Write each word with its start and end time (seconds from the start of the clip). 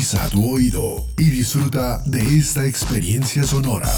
Agudiza 0.00 0.30
tu 0.30 0.54
oído 0.54 1.06
y 1.18 1.24
disfruta 1.24 2.02
de 2.06 2.22
esta 2.38 2.64
experiencia 2.64 3.42
sonora. 3.42 3.92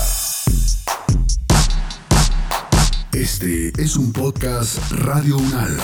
Este 3.12 3.70
es 3.80 3.94
un 3.94 4.12
podcast 4.12 4.80
Radio 4.90 5.36
Unal. 5.36 5.78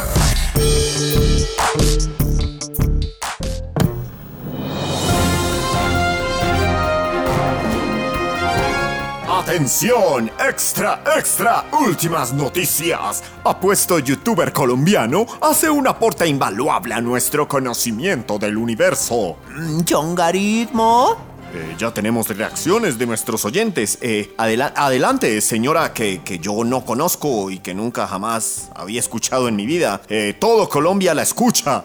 Atención, 9.53 10.30
extra, 10.46 11.03
extra, 11.17 11.65
últimas 11.80 12.35
noticias. 12.35 13.23
Apuesto 13.45 13.98
youtuber 13.98 14.53
colombiano 14.53 15.25
hace 15.41 15.71
un 15.71 15.89
aporte 15.89 16.27
invaluable 16.29 16.93
a 16.93 17.01
nuestro 17.01 17.48
conocimiento 17.48 18.39
del 18.39 18.59
universo. 18.59 19.39
¿Chongarismo? 19.87 21.16
Eh, 21.55 21.75
ya 21.79 21.91
tenemos 21.95 22.29
reacciones 22.29 22.98
de 22.98 23.06
nuestros 23.06 23.42
oyentes. 23.47 23.97
Eh, 24.03 24.34
adela- 24.37 24.75
adelante, 24.77 25.41
señora 25.41 25.95
que, 25.95 26.20
que 26.23 26.39
yo 26.39 26.62
no 26.62 26.84
conozco 26.84 27.51
y 27.51 27.59
que 27.61 27.73
nunca 27.73 28.06
jamás 28.06 28.69
había 28.75 29.01
escuchado 29.01 29.48
en 29.48 29.56
mi 29.56 29.65
vida. 29.65 30.03
Eh, 30.11 30.37
todo 30.39 30.69
Colombia 30.69 31.15
la 31.15 31.23
escucha. 31.23 31.84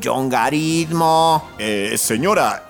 ¿Chongarismo? 0.00 1.50
Eh, 1.58 1.96
señora, 1.98 2.66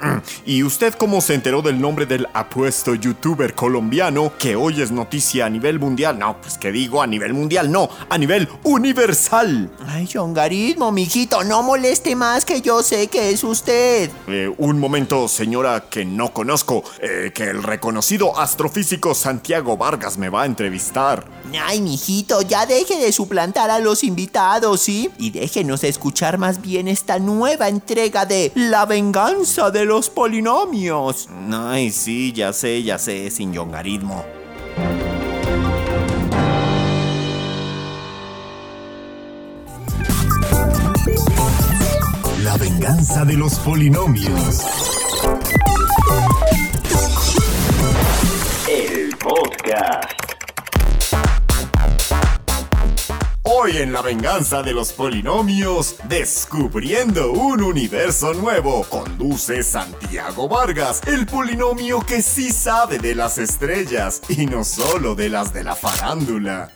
¿y 0.46 0.62
usted 0.62 0.94
cómo 0.94 1.20
se 1.20 1.34
enteró 1.34 1.62
del 1.62 1.80
nombre 1.80 2.06
del 2.06 2.26
apuesto 2.34 2.94
youtuber 2.94 3.54
colombiano 3.54 4.32
que 4.38 4.54
hoy 4.54 4.82
es 4.82 4.90
noticia 4.90 5.46
a 5.46 5.50
nivel 5.50 5.78
mundial? 5.78 6.18
No, 6.18 6.40
pues 6.40 6.58
que 6.58 6.70
digo 6.72 7.02
a 7.02 7.06
nivel 7.06 7.32
mundial, 7.32 7.70
no, 7.70 7.88
a 8.08 8.18
nivel 8.18 8.48
universal. 8.64 9.70
Ay, 9.86 10.06
chongarismo, 10.06 10.92
mijito, 10.92 11.42
no 11.44 11.62
moleste 11.62 12.14
más 12.14 12.44
que 12.44 12.60
yo 12.60 12.82
sé 12.82 13.06
que 13.06 13.30
es 13.30 13.42
usted. 13.44 14.10
Eh, 14.28 14.52
un 14.58 14.78
momento, 14.78 15.28
señora 15.28 15.84
que 15.88 16.04
no 16.04 16.32
conozco, 16.32 16.84
eh, 17.00 17.32
que 17.34 17.44
el 17.44 17.62
reconocido 17.62 18.38
astrofísico 18.38 19.14
Santiago 19.14 19.76
Vargas 19.76 20.18
me 20.18 20.28
va 20.28 20.42
a 20.42 20.46
entrevistar. 20.46 21.24
Ay, 21.64 21.80
mijito, 21.80 22.42
ya 22.42 22.66
deje 22.66 22.98
de 22.98 23.12
suplantar 23.12 23.70
a 23.70 23.78
los 23.78 24.02
invitados, 24.04 24.80
¿sí? 24.80 25.10
Y 25.18 25.30
déjenos 25.30 25.84
escuchar 25.84 26.36
más 26.38 26.43
bien 26.52 26.88
esta 26.88 27.18
nueva 27.18 27.68
entrega 27.68 28.26
de 28.26 28.52
La 28.54 28.84
venganza 28.84 29.70
de 29.70 29.84
los 29.84 30.10
polinomios. 30.10 31.28
Ay, 31.50 31.90
sí, 31.90 32.32
ya 32.32 32.52
sé, 32.52 32.82
ya 32.82 32.98
sé, 32.98 33.30
sin 33.30 33.52
yongarismo. 33.52 34.24
La 42.42 42.56
venganza 42.58 43.24
de 43.24 43.34
los 43.34 43.54
polinomios. 43.60 44.60
Hoy 53.56 53.76
en 53.76 53.92
La 53.92 54.02
venganza 54.02 54.64
de 54.64 54.72
los 54.72 54.92
polinomios, 54.92 55.96
descubriendo 56.08 57.30
un 57.30 57.62
universo 57.62 58.34
nuevo, 58.34 58.82
conduce 58.90 59.62
Santiago 59.62 60.48
Vargas, 60.48 61.00
el 61.06 61.24
polinomio 61.24 62.00
que 62.00 62.20
sí 62.20 62.50
sabe 62.50 62.98
de 62.98 63.14
las 63.14 63.38
estrellas 63.38 64.22
y 64.28 64.46
no 64.46 64.64
solo 64.64 65.14
de 65.14 65.28
las 65.28 65.52
de 65.52 65.62
la 65.62 65.76
farándula. 65.76 66.72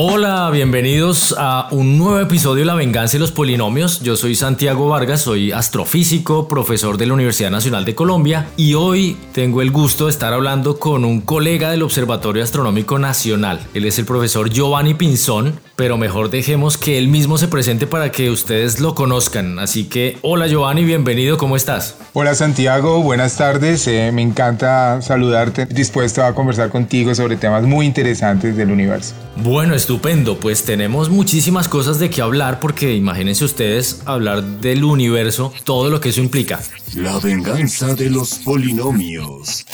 Hola, 0.00 0.48
bienvenidos 0.52 1.34
a 1.36 1.66
un 1.72 1.98
nuevo 1.98 2.20
episodio 2.20 2.60
de 2.60 2.66
La 2.66 2.76
venganza 2.76 3.14
de 3.14 3.18
los 3.18 3.32
polinomios. 3.32 4.00
Yo 4.00 4.14
soy 4.14 4.36
Santiago 4.36 4.88
Vargas, 4.88 5.22
soy 5.22 5.50
astrofísico, 5.50 6.46
profesor 6.46 6.98
de 6.98 7.06
la 7.06 7.14
Universidad 7.14 7.50
Nacional 7.50 7.84
de 7.84 7.96
Colombia 7.96 8.48
y 8.56 8.74
hoy 8.74 9.16
tengo 9.32 9.60
el 9.60 9.72
gusto 9.72 10.04
de 10.04 10.12
estar 10.12 10.32
hablando 10.32 10.78
con 10.78 11.04
un 11.04 11.20
colega 11.20 11.72
del 11.72 11.82
Observatorio 11.82 12.44
Astronómico 12.44 13.00
Nacional. 13.00 13.58
Él 13.74 13.86
es 13.86 13.98
el 13.98 14.04
profesor 14.04 14.50
Giovanni 14.50 14.94
Pinzón, 14.94 15.58
pero 15.78 15.96
mejor 15.96 16.28
dejemos 16.28 16.76
que 16.76 16.98
él 16.98 17.06
mismo 17.06 17.38
se 17.38 17.46
presente 17.46 17.86
para 17.86 18.10
que 18.10 18.30
ustedes 18.30 18.80
lo 18.80 18.96
conozcan. 18.96 19.60
Así 19.60 19.84
que, 19.84 20.18
hola 20.22 20.48
Giovanni, 20.48 20.82
bienvenido, 20.82 21.38
¿cómo 21.38 21.54
estás? 21.54 21.94
Hola 22.14 22.34
Santiago, 22.34 23.00
buenas 23.00 23.36
tardes. 23.36 23.86
eh, 23.86 24.10
me 24.12 24.22
encanta 24.22 25.00
saludarte, 25.00 25.66
dispuesto 25.66 26.24
a 26.24 26.34
conversar 26.34 26.70
contigo 26.70 27.14
sobre 27.14 27.36
temas 27.36 27.62
muy 27.62 27.86
interesantes 27.86 28.56
del 28.56 28.72
universo. 28.72 29.14
Bueno, 29.36 29.76
estupendo, 29.76 30.40
pues 30.40 30.64
tenemos 30.64 31.10
muchísimas 31.10 31.68
cosas 31.68 32.00
de 32.00 32.10
qué 32.10 32.22
hablar 32.22 32.58
porque 32.58 32.96
imagínense 32.96 33.44
ustedes 33.44 34.02
hablar 34.04 34.42
del 34.42 34.82
universo, 34.82 35.52
todo 35.62 35.90
lo 35.90 36.00
que 36.00 36.08
eso 36.08 36.20
implica. 36.20 36.58
La 36.96 37.20
venganza 37.20 37.94
de 37.94 38.10
los 38.10 38.34
polinomios. 38.40 39.64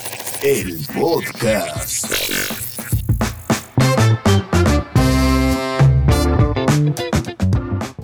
El 0.43 0.87
podcast. 0.95 2.13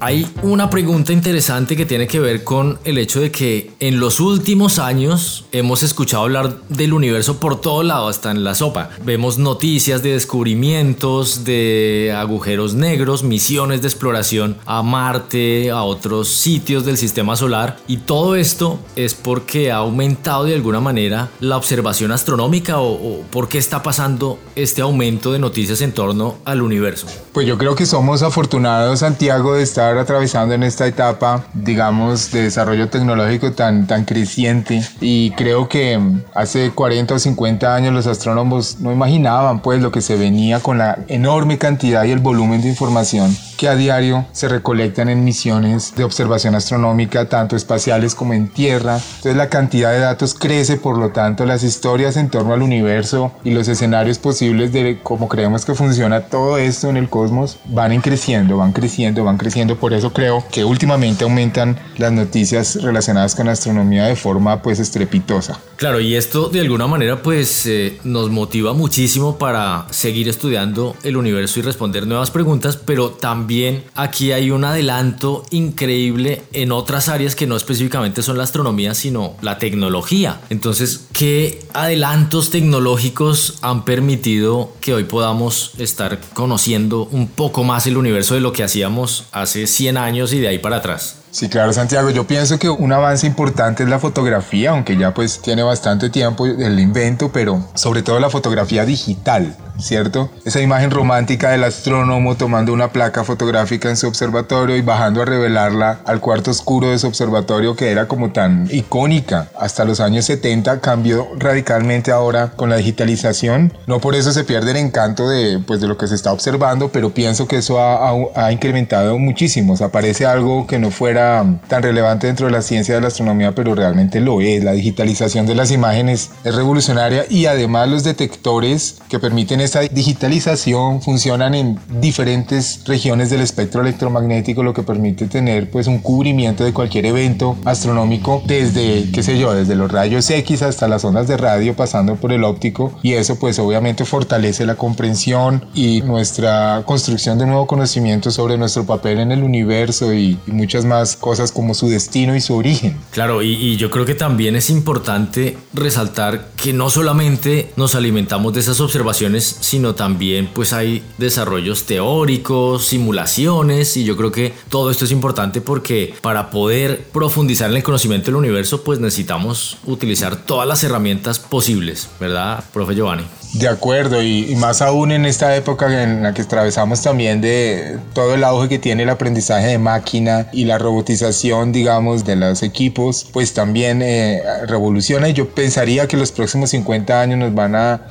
Hay 0.03 0.27
una 0.43 0.71
pregunta 0.71 1.12
interesante 1.12 1.77
que 1.77 1.84
tiene 1.84 2.06
que 2.06 2.21
ver 2.21 2.43
con 2.43 2.78
el 2.84 2.97
hecho 2.97 3.21
de 3.21 3.31
que 3.31 3.72
en 3.81 4.00
los 4.00 4.19
últimos 4.19 4.78
años 4.78 5.44
hemos 5.53 5.83
escuchado 5.83 6.22
hablar 6.22 6.56
del 6.71 6.94
universo 6.94 7.38
por 7.38 7.61
todo 7.61 7.83
lado, 7.83 8.09
hasta 8.09 8.31
en 8.31 8.43
la 8.43 8.55
sopa. 8.55 8.88
Vemos 9.05 9.37
noticias 9.37 10.03
de 10.03 10.12
descubrimientos, 10.12 11.44
de 11.44 12.15
agujeros 12.16 12.72
negros, 12.72 13.25
misiones 13.25 13.83
de 13.83 13.88
exploración 13.88 14.56
a 14.65 14.83
Marte, 14.83 15.71
a 15.71 15.83
otros 15.83 16.28
sitios 16.28 16.87
del 16.87 16.97
sistema 16.97 17.37
solar. 17.37 17.77
Y 17.87 17.99
todo 17.99 18.37
esto 18.37 18.78
es 18.97 19.12
porque 19.12 19.71
ha 19.71 19.77
aumentado 19.77 20.44
de 20.44 20.55
alguna 20.55 20.81
manera 20.81 21.28
la 21.41 21.59
observación 21.59 22.11
astronómica 22.11 22.78
o, 22.78 22.93
o 22.93 23.21
por 23.31 23.49
qué 23.49 23.59
está 23.59 23.82
pasando 23.82 24.38
este 24.56 24.81
aumento 24.81 25.31
de 25.31 25.41
noticias 25.41 25.82
en 25.82 25.93
torno 25.93 26.37
al 26.47 26.62
universo. 26.62 27.06
Pues 27.34 27.47
yo 27.47 27.59
creo 27.59 27.75
que 27.75 27.84
somos 27.84 28.22
afortunados, 28.22 29.00
Santiago, 29.00 29.53
de 29.56 29.62
estar 29.62 29.89
atravesando 29.98 30.54
en 30.54 30.62
esta 30.62 30.86
etapa, 30.86 31.44
digamos, 31.54 32.30
de 32.30 32.42
desarrollo 32.42 32.88
tecnológico 32.88 33.52
tan, 33.52 33.86
tan 33.86 34.04
creciente. 34.04 34.82
Y 35.00 35.30
creo 35.32 35.68
que 35.68 36.00
hace 36.34 36.70
40 36.70 37.14
o 37.14 37.18
50 37.18 37.74
años 37.74 37.94
los 37.94 38.06
astrónomos 38.06 38.80
no 38.80 38.92
imaginaban 38.92 39.60
pues 39.60 39.80
lo 39.80 39.90
que 39.90 40.00
se 40.00 40.16
venía 40.16 40.60
con 40.60 40.78
la 40.78 40.98
enorme 41.08 41.58
cantidad 41.58 42.04
y 42.04 42.10
el 42.10 42.18
volumen 42.18 42.62
de 42.62 42.68
información 42.68 43.36
que 43.60 43.69
a 43.69 43.76
diario 43.76 44.25
se 44.32 44.48
recolectan 44.48 45.10
en 45.10 45.22
misiones 45.22 45.94
de 45.94 46.03
observación 46.03 46.54
astronómica, 46.54 47.28
tanto 47.28 47.56
espaciales 47.56 48.15
como 48.15 48.32
en 48.32 48.48
tierra. 48.48 48.94
Entonces 48.94 49.37
la 49.37 49.50
cantidad 49.50 49.93
de 49.93 49.98
datos 49.98 50.32
crece, 50.32 50.78
por 50.78 50.97
lo 50.97 51.10
tanto 51.10 51.44
las 51.44 51.62
historias 51.62 52.16
en 52.16 52.31
torno 52.31 52.54
al 52.54 52.62
universo 52.62 53.32
y 53.44 53.50
los 53.50 53.69
escenarios 53.69 54.19
posibles 54.19 54.72
de 54.72 55.00
cómo 55.03 55.28
creemos 55.28 55.66
que 55.66 55.75
funciona 55.75 56.22
todo 56.22 56.56
esto 56.56 56.88
en 56.88 56.97
el 56.97 57.10
cosmos 57.10 57.59
van 57.66 57.93
en 57.93 58.00
creciendo, 58.00 58.56
van 58.56 58.72
creciendo, 58.72 59.25
van 59.25 59.37
creciendo. 59.37 59.76
Por 59.76 59.93
eso 59.93 60.10
creo 60.15 60.43
que 60.50 60.65
últimamente 60.65 61.25
aumentan 61.25 61.78
las 61.99 62.12
noticias 62.12 62.82
relacionadas 62.82 63.34
con 63.34 63.44
la 63.44 63.53
astronomía 63.53 64.06
de 64.06 64.16
forma 64.16 64.62
pues 64.62 64.78
estrepitosa. 64.78 65.60
Claro, 65.76 66.00
y 66.00 66.15
esto 66.15 66.49
de 66.49 66.60
alguna 66.60 66.87
manera 66.87 67.20
pues 67.20 67.66
eh, 67.66 67.99
nos 68.04 68.31
motiva 68.31 68.72
muchísimo 68.72 69.37
para 69.37 69.87
seguir 69.91 70.31
estudiando 70.31 70.97
el 71.03 71.19
universo 71.19 71.60
y 71.60 71.62
responder 71.62 72.06
nuevas 72.06 72.31
preguntas, 72.31 72.78
pero 72.78 73.10
también 73.10 73.50
aquí 73.94 74.33
hay 74.33 74.50
un 74.50 74.65
adelanto 74.65 75.44
increíble 75.50 76.43
en 76.53 76.72
otras 76.72 77.09
áreas 77.09 77.34
que 77.34 77.47
no 77.47 77.56
específicamente 77.56 78.22
son 78.22 78.38
la 78.38 78.44
astronomía, 78.44 78.94
sino 78.94 79.34
la 79.43 79.59
tecnología. 79.59 80.41
Entonces, 80.50 81.06
¿qué 81.12 81.61
adelantos 81.72 82.50
tecnológicos 82.50 83.59
han 83.62 83.84
permitido 83.84 84.72
que 84.81 84.94
hoy 84.94 85.05
podamos 85.05 85.72
estar 85.78 86.21
conociendo 86.33 87.09
un 87.11 87.28
poco 87.28 87.65
más 87.65 87.87
el 87.87 87.97
universo 87.97 88.35
de 88.35 88.41
lo 88.41 88.52
que 88.52 88.62
hacíamos 88.62 89.25
hace 89.32 89.67
100 89.67 89.96
años 89.96 90.32
y 90.32 90.38
de 90.38 90.49
ahí 90.49 90.58
para 90.58 90.76
atrás? 90.76 91.17
Sí, 91.31 91.49
claro, 91.49 91.73
Santiago. 91.73 92.11
Yo 92.11 92.27
pienso 92.27 92.59
que 92.59 92.69
un 92.69 92.93
avance 92.93 93.27
importante 93.27 93.85
es 93.85 93.88
la 93.88 93.99
fotografía, 93.99 94.71
aunque 94.71 94.97
ya 94.97 95.15
pues 95.15 95.41
tiene 95.41 95.62
bastante 95.62 96.11
tiempo 96.11 96.47
el 96.47 96.79
invento, 96.81 97.31
pero 97.32 97.65
sobre 97.75 98.03
todo 98.03 98.19
la 98.19 98.31
fotografía 98.31 98.85
digital, 98.85 99.56
¿cierto? 99.81 100.31
Esa 100.44 100.61
imagen 100.61 100.91
romántica 100.91 101.50
del 101.50 101.65
astrónomo 101.65 102.37
tomando 102.37 102.73
una 102.73 102.93
placa 102.93 103.25
fotográfica 103.25 103.88
en 103.88 103.97
su 103.97 104.06
observatorio 104.06 104.77
y 104.77 104.82
bajando 104.82 105.23
a 105.23 105.25
revelarla 105.25 106.00
al 106.05 106.21
cuarto 106.21 106.50
oscuro 106.50 106.91
de 106.91 106.99
su 106.99 107.06
observatorio 107.06 107.77
que 107.77 107.91
era 107.91 108.09
como 108.09 108.31
tan 108.31 108.69
icónica. 108.71 109.49
Hasta 109.59 109.85
los 109.85 110.00
años 110.00 110.25
70 110.27 110.81
cambió 110.81 111.29
radicalmente 111.38 112.12
ahora 112.12 112.53
con 112.56 112.71
la 112.71 112.77
digitalización. 112.77 113.73
No 113.87 114.00
por 114.00 114.15
eso 114.15 114.32
se 114.32 114.44
pierde 114.44 114.73
el 114.73 114.79
encanto 114.79 115.29
de, 115.29 115.59
pues, 115.59 115.81
de 115.81 115.88
lo 115.88 115.97
que 115.97 116.09
se 116.09 116.15
está 116.15 116.32
observando, 116.32 116.91
pero 116.91 117.11
pienso 117.11 117.47
que 117.47 117.56
eso 117.56 117.79
ha, 117.81 118.50
incrementado 118.53 119.19
muchísimo. 119.19 119.75
O 119.75 119.77
sea, 119.77 119.91
parece 119.91 120.27
algo 120.27 120.67
que 120.67 120.79
no 120.79 120.91
fuera 120.91 121.19
era 121.20 121.61
tan 121.69 121.82
relevante 121.82 122.26
dentro 122.26 122.46
de 122.46 122.52
la 122.52 122.62
ciencia 122.62 122.94
de 122.94 123.00
la 123.00 123.08
astronomía, 123.08 123.55
pero 123.55 123.75
realmente 123.75 124.20
lo 124.20 124.40
es. 124.40 124.64
La 124.64 124.72
digitalización 124.72 125.46
de 125.46 125.55
las 125.55 125.70
imágenes 125.70 126.31
es 126.44 126.55
revolucionaria 126.55 127.26
y 127.28 127.46
además 127.46 127.88
los 127.88 128.05
detectores 128.05 128.99
que 129.08 129.19
permiten 129.19 129.61
esta 129.61 129.81
digitalización 129.81 131.02
funcionan 131.02 131.55
en 131.55 131.78
diferentes 132.00 132.82
regiones 132.87 133.31
del 133.31 133.40
espectro 133.40 133.82
electromagnético, 133.82 134.62
lo 134.62 134.75
que 134.75 134.82
permite 134.82 135.26
tener 135.26 135.70
pues 135.70 135.87
un 135.87 135.99
cubrimiento 135.99 136.64
de 136.64 136.72
cualquier 136.72 137.06
evento 137.06 137.56
astronómico 137.64 138.43
desde, 138.46 139.11
qué 139.12 139.22
sé 139.22 139.38
yo, 139.38 139.52
desde 139.55 139.76
los 139.76 139.90
rayos 139.90 140.28
X 140.31 140.62
hasta 140.62 140.88
las 140.88 141.05
ondas 141.05 141.28
de 141.28 141.37
radio 141.37 141.75
pasando 141.75 142.17
por 142.17 142.32
el 142.32 142.44
óptico 142.44 142.93
y 143.02 143.14
eso 143.14 143.38
pues 143.38 143.58
obviamente 143.58 144.05
fortalece 144.05 144.67
la 144.67 144.76
comprensión 144.76 145.64
y 145.75 146.02
nuestra 146.02 146.82
construcción 146.87 147.38
de 147.38 147.46
nuevo 147.46 147.67
conocimiento 147.67 148.31
sobre 148.31 148.56
nuestro 148.56 148.84
papel 148.84 149.19
en 149.19 149.32
el 149.32 149.43
universo 149.43 150.12
y, 150.14 150.38
muchas 150.46 150.84
más 150.84 151.09
cosas 151.16 151.52
como 151.52 151.74
su 151.74 151.88
destino 151.88 152.36
y 152.36 152.40
su 152.40 152.54
origen. 152.54 152.98
Claro, 153.10 153.42
y, 153.42 153.76
yo 153.76 153.90
creo 153.90 154.04
que 154.04 154.14
también 154.14 154.56
es 154.56 154.68
importante 154.68 155.56
resaltar 155.72 156.50
que 156.56 156.72
no 156.72 156.90
solamente 156.90 157.72
nos 157.76 157.94
alimentamos 157.94 158.52
de 158.52 158.60
esas 158.60 158.80
observaciones, 158.80 159.58
sino 159.60 159.94
también 159.94 160.50
pues 160.52 160.72
hay 160.72 161.02
desarrollos 161.18 161.84
teóricos, 161.84 162.86
simulaciones 162.86 163.96
y 163.96 164.04
yo 164.04 164.16
creo 164.16 164.32
que 164.32 164.52
todo 164.68 164.90
esto 164.90 165.04
es 165.04 165.12
importante 165.12 165.60
porque 165.60 166.14
para 166.20 166.50
poder 166.50 167.04
profundizar 167.12 167.70
en 167.70 167.76
el 167.76 167.82
conocimiento 167.82 168.26
del 168.26 168.36
universo 168.36 168.82
pues 168.82 168.98
necesitamos 168.98 169.78
utilizar 169.86 170.36
todas 170.36 170.68
las 170.68 170.82
herramientas 170.84 171.38
posibles, 171.38 172.08
¿verdad, 172.18 172.64
profe 172.72 172.94
Giovanni? 172.94 173.24
De 173.52 173.69
acuerdo, 173.69 174.23
y, 174.23 174.55
más 174.56 174.81
aún 174.81 175.11
en 175.11 175.26
esta 175.26 175.56
época 175.56 176.02
en 176.02 176.23
la 176.23 176.32
que 176.32 176.43
atravesamos 176.43 177.02
también 177.02 177.41
de 177.41 177.99
todo 178.14 178.35
el 178.35 178.44
auge 178.44 178.69
que 178.69 178.79
tiene 178.79 179.02
el 179.02 179.11
aprendizaje 179.11 179.67
de 179.67 179.79
máquina 179.79 180.49
y 180.52 180.67
la 180.67 180.79
robotización, 180.79 181.73
digamos, 181.73 182.25
de 182.25 182.37
los 182.37 182.62
equipos, 182.62 183.26
pues 183.32 183.52
también 183.52 184.02
eh, 184.02 184.41
revoluciona 184.69 185.29
y 185.29 185.32
yo 185.32 185.49
pensaría 185.49 186.06
que 186.06 186.17
los 186.17 186.31
próximos 186.31 186.70
50 186.70 187.20
años 187.20 187.38
nos 187.38 187.55
van 187.55 187.75
a, 187.75 188.02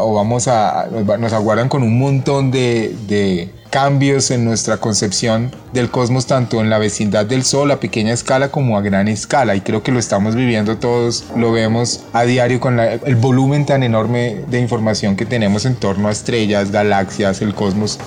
o 0.00 0.14
vamos 0.14 0.48
a, 0.48 0.86
nos, 1.18 1.32
aguardan 1.32 1.68
con 1.68 1.82
un 1.82 1.98
montón 1.98 2.50
de 2.50 3.50
cambios 3.70 4.30
en 4.30 4.44
nuestra 4.44 4.78
concepción 4.78 5.50
del 5.72 5.90
cosmos 5.90 6.26
tanto 6.26 6.60
en 6.60 6.70
la 6.70 6.78
vecindad 6.78 7.26
del 7.26 7.44
Sol 7.44 7.70
a 7.70 7.80
pequeña 7.80 8.12
escala 8.12 8.50
como 8.50 8.78
a 8.78 8.82
gran 8.82 9.08
escala 9.08 9.54
y 9.54 9.60
creo 9.60 9.82
que 9.82 9.92
lo 9.92 9.98
estamos 9.98 10.34
viviendo 10.34 10.78
todos, 10.78 11.24
lo 11.36 11.52
vemos 11.52 12.04
a 12.12 12.24
diario 12.24 12.60
con 12.60 12.80
el 12.80 13.16
volumen 13.16 13.66
tan 13.66 13.82
enorme 13.82 14.44
de 14.48 14.60
información 14.60 15.16
que 15.16 15.26
tenemos 15.26 15.64
en 15.66 15.74
torno 15.76 16.08
a 16.08 16.12
estrellas, 16.12 16.70
galaxias, 16.70 17.42
el 17.42 17.54
cosmos. 17.54 17.98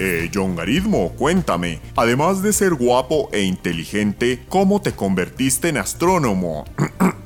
Eh, 0.00 0.30
John 0.32 0.54
Garismo, 0.54 1.12
cuéntame, 1.16 1.80
además 1.96 2.40
de 2.40 2.52
ser 2.52 2.74
guapo 2.74 3.28
e 3.32 3.42
inteligente, 3.42 4.44
¿cómo 4.48 4.80
te 4.80 4.92
convertiste 4.92 5.68
en 5.68 5.76
astrónomo? 5.76 6.64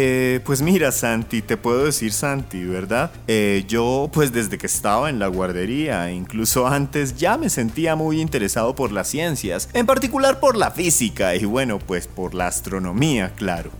Eh, 0.00 0.38
pues 0.44 0.62
mira, 0.62 0.92
Santi, 0.92 1.42
te 1.42 1.56
puedo 1.56 1.86
decir 1.86 2.12
Santi, 2.12 2.62
¿verdad? 2.62 3.10
Eh, 3.26 3.64
yo, 3.66 4.08
pues 4.12 4.30
desde 4.30 4.56
que 4.56 4.66
estaba 4.66 5.10
en 5.10 5.18
la 5.18 5.26
guardería, 5.26 6.12
incluso 6.12 6.68
antes, 6.68 7.16
ya 7.16 7.36
me 7.36 7.50
sentía 7.50 7.96
muy 7.96 8.20
interesado 8.20 8.76
por 8.76 8.92
las 8.92 9.08
ciencias, 9.08 9.68
en 9.72 9.86
particular 9.86 10.38
por 10.38 10.56
la 10.56 10.70
física 10.70 11.34
y 11.34 11.44
bueno, 11.46 11.80
pues 11.80 12.06
por 12.06 12.34
la 12.34 12.46
astronomía, 12.46 13.32
claro. 13.34 13.72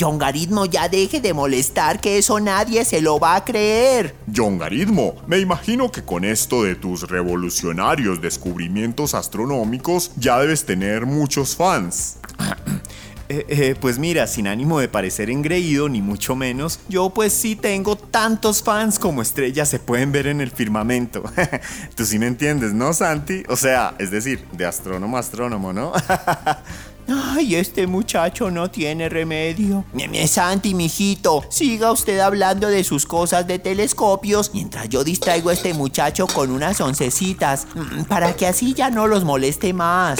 John 0.00 0.18
Garismo, 0.18 0.66
ya 0.66 0.88
deje 0.88 1.20
de 1.20 1.32
molestar, 1.32 2.00
que 2.00 2.18
eso 2.18 2.40
nadie 2.40 2.84
se 2.84 3.00
lo 3.00 3.20
va 3.20 3.36
a 3.36 3.44
creer. 3.44 4.16
John 4.34 4.58
Garismo, 4.58 5.14
me 5.28 5.38
imagino 5.38 5.92
que 5.92 6.02
con 6.02 6.24
esto 6.24 6.64
de 6.64 6.74
tus 6.74 7.08
revolucionarios 7.08 8.20
descubrimientos 8.20 9.14
astronómicos 9.14 10.10
ya 10.16 10.40
debes 10.40 10.64
tener 10.64 11.06
muchos 11.06 11.54
fans. 11.54 12.18
Eh, 13.28 13.44
eh, 13.48 13.74
pues 13.80 13.98
mira, 13.98 14.26
sin 14.26 14.46
ánimo 14.46 14.78
de 14.78 14.88
parecer 14.88 15.30
engreído, 15.30 15.88
ni 15.88 16.00
mucho 16.00 16.36
menos, 16.36 16.78
yo 16.88 17.10
pues 17.10 17.32
sí 17.32 17.56
tengo 17.56 17.96
tantos 17.96 18.62
fans 18.62 18.98
como 18.98 19.20
estrellas 19.20 19.68
se 19.68 19.80
pueden 19.80 20.12
ver 20.12 20.28
en 20.28 20.40
el 20.40 20.50
firmamento. 20.50 21.24
Tú 21.96 22.06
sí 22.06 22.18
me 22.18 22.26
entiendes, 22.26 22.72
¿no, 22.72 22.92
Santi? 22.92 23.42
O 23.48 23.56
sea, 23.56 23.94
es 23.98 24.10
decir, 24.10 24.46
de 24.52 24.64
astrónomo 24.64 25.16
a 25.16 25.20
astrónomo, 25.20 25.72
¿no? 25.72 25.92
Ay, 27.08 27.54
este 27.54 27.86
muchacho 27.86 28.50
no 28.50 28.70
tiene 28.70 29.08
remedio. 29.08 29.84
Mi 29.92 30.26
Santi, 30.26 30.74
mijito, 30.74 31.44
siga 31.50 31.92
usted 31.92 32.18
hablando 32.18 32.68
de 32.68 32.82
sus 32.82 33.06
cosas 33.06 33.46
de 33.46 33.58
telescopios 33.60 34.50
mientras 34.52 34.88
yo 34.88 35.04
distraigo 35.04 35.50
a 35.50 35.52
este 35.52 35.72
muchacho 35.72 36.26
con 36.26 36.50
unas 36.50 36.80
oncecitas, 36.80 37.66
mm, 37.74 38.04
para 38.04 38.34
que 38.34 38.46
así 38.46 38.74
ya 38.74 38.90
no 38.90 39.06
los 39.06 39.24
moleste 39.24 39.72
más. 39.72 40.18